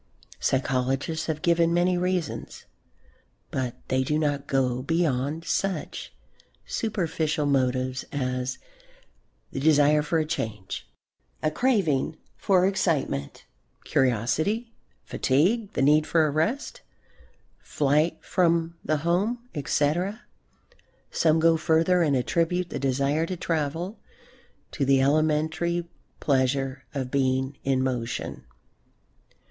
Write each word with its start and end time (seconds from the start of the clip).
Psychologists 0.39 1.27
have 1.27 1.43
given 1.43 1.71
many 1.75 1.95
reasons, 1.95 2.65
but 3.51 3.75
they 3.87 4.03
do 4.03 4.17
not 4.17 4.47
go 4.47 4.81
beyond 4.81 5.45
such 5.45 6.11
superficial 6.65 7.45
motives 7.45 8.03
as 8.11 8.57
"the 9.51 9.59
desire 9.59 10.01
for 10.01 10.17
a 10.17 10.25
change," 10.25 10.89
"a 11.43 11.51
craving 11.51 12.17
for 12.35 12.65
excitement," 12.65 13.45
"curiosity," 13.83 14.73
"fatigue, 15.05 15.71
the 15.73 15.83
need 15.83 16.07
for 16.07 16.25
a 16.25 16.31
rest," 16.31 16.81
"flight 17.59 18.17
from 18.25 18.75
the 18.83 18.97
home," 19.05 19.47
etc. 19.53 20.23
Some 21.11 21.39
go 21.39 21.57
further 21.57 22.01
and 22.01 22.15
attribute 22.15 22.71
the 22.71 22.79
desire 22.79 23.27
to 23.27 23.37
travel 23.37 23.99
to 24.71 24.83
the 24.83 24.99
elementary 24.99 25.87
pleasure 26.19 26.85
of 26.95 27.11
being 27.11 27.59
in 27.63 27.83
motion. 27.83 28.45